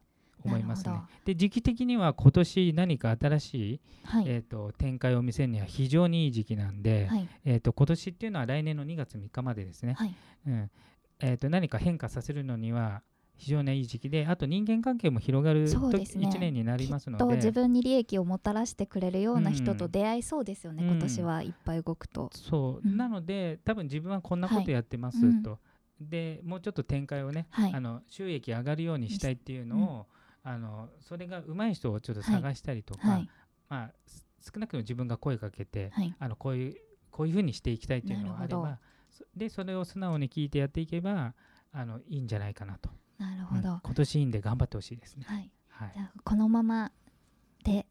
[0.44, 0.94] 思いますね。
[1.24, 4.24] で時期的には今年何か新しい、はい。
[4.26, 7.28] えー、と展開を見せるには非常にいい時期なんで、はい。
[7.44, 10.14] えー、と今年っていうのは来年の2月3日までですね、はい。
[10.46, 10.70] うん。
[11.20, 13.02] えー、と何か変化させるのには
[13.36, 16.28] 非常にいい時期であと人間関係も広がるとそうですね。
[16.28, 19.78] 1年になりますのと自で分に利益をもたらしてくれるような人うん。
[19.78, 20.90] と出会いそうですよね、うん。
[20.90, 22.96] 今年はいっぱい動くと、そう、うん。
[22.96, 25.42] なので多分自分はこんなことやってますはい。
[25.42, 25.58] と、
[26.00, 27.72] でもうちょっと展開をね、はい。
[27.72, 30.06] あの収益上がるようにしたいっていうのを、
[30.44, 33.28] あのそれが上手い人をちょっと探したりとか、はい。
[33.68, 36.14] まあ、す少なくとも自分が声かけて、はい。
[36.18, 36.76] あのこういう
[37.10, 38.78] こういうふうにしていきたいっていうのがあれば
[39.10, 41.34] そでそれを素直に聞いてやっていけば
[41.70, 42.90] あのいいんじゃないかなと、
[43.22, 45.24] なるほど、うん今年いいんで頑張ってほしいですね。
[45.26, 45.50] はい。
[45.68, 45.92] はい。
[45.94, 46.92] じ、ゃあこのまま
[47.64, 47.86] で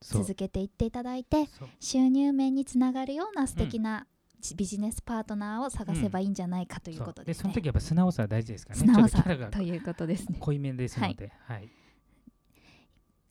[0.00, 0.22] そう。
[0.22, 1.68] 続けていっていただいてそう。
[1.80, 4.06] 収入面につながるような素敵な
[4.54, 7.42] ビジネスパートナーを探せばいいんじゃないかというそうことですね。
[7.42, 8.86] その時やっぱ素直さは大事ですからね。
[8.86, 10.36] 素直さということですね。
[10.38, 11.68] 濃いめですので、はい、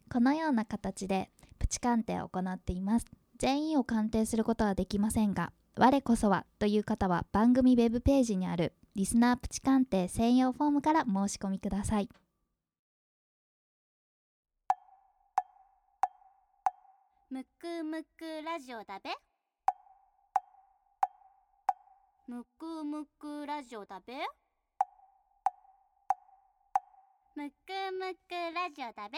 [0.09, 1.29] このような形で
[1.59, 3.05] プチ鑑定を行っています。
[3.37, 12.07] 全員を鑑定することはできませんが我こそはという方は番組ウェブページにあるリスナープチ鑑定専用フォームから申し込みください。
[17.29, 19.09] むくむくラジオだべ。
[22.29, 24.13] むくむくラジオだべ。
[27.35, 27.53] むく
[27.99, 29.17] むくラジオだべ。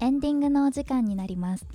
[0.00, 1.66] エンディングのお時間になります。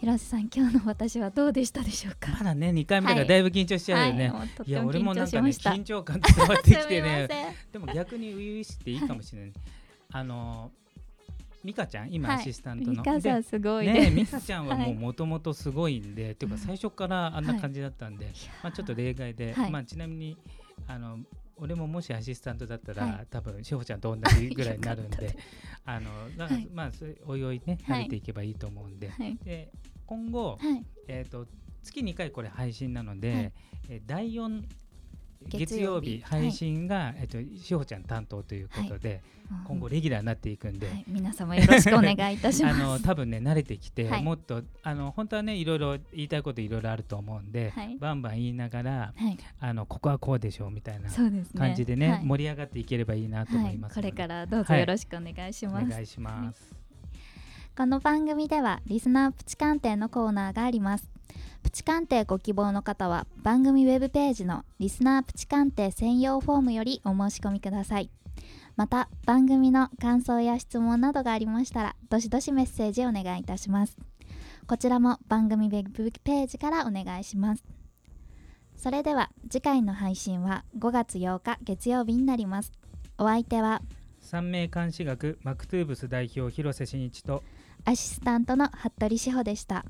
[0.00, 2.32] 広瀬さん今日の私はどうでしたでしょうか？
[2.32, 7.28] まだね2回目だからだいぶ緊張しちゃうよね、はい、もうとっい、や俺もなんかね緊張感伝わってきてね。
[7.70, 9.52] でも逆に初々しくていいかもしれない、
[10.10, 10.72] あの
[11.64, 12.38] 美香ちゃん今はい。
[12.38, 14.92] アシスタントの、ミカさんすごいね美香ちゃんはもはい。
[14.92, 17.60] うもともとすごいんで、っていうか最初からあんなはい。
[17.60, 18.32] 感じだったんで、いや
[18.62, 19.70] まあ、ちょっと例外で、はい。
[19.70, 20.36] まあ、ちなみに
[20.88, 21.18] あの
[21.56, 23.26] 俺ももしアシスタントだったら、はい。
[23.30, 25.36] 多分志保ちゃんと同じぐらいになるんで
[25.84, 26.68] あのだはい。
[26.72, 26.90] まあ
[27.26, 28.00] おいおいねはい。
[28.00, 29.36] 慣れていけばいいと思うんで,、はい。
[29.44, 29.70] で
[30.06, 30.84] 今後、はい。
[31.08, 31.46] えー、と
[31.82, 33.52] 月2回これ配信なので、はい。
[33.88, 34.62] えー第4
[35.48, 39.22] 月月曜曜日日配信が、えっと志保ちゃん担当ということで、
[39.66, 42.80] 今後レギュラーになっていくんで、はい、皆様よろしくお願いいたしあます。
[42.82, 44.22] の多分ね慣れてきて、はい。
[44.22, 47.96] もっとあの本当はねいろいろ言いたいこといろいろあると思うんで、はい。
[47.98, 49.38] バンバン言いながらはい。
[49.60, 52.24] あのここはこうでしょうみたいな感じでねはい。
[52.24, 56.82] 盛り上がっていければいいなと思はいいますこれからどうぞよろしくお願いします、お願いします。
[57.74, 61.11] この番組ではリスナープチ鑑定のコーナーがあります
[61.62, 68.10] プチ鑑定ご希望の方は番組ウェブページのリスナープチ鑑定専用フォームよりお申し込みください。
[68.76, 73.96] また番組の感想や質問などがありましたらどしどしメッセージお願いいたします。
[74.66, 77.64] こちらも番組ウェブページからお願いします。
[78.76, 82.72] それでは次回の配信は5月8日月曜日になります。
[83.18, 83.82] お相手は
[84.22, 87.42] 三名監視学マクトゥーブス代表広瀬真一と
[87.84, 89.84] アシスタントの服部志保でした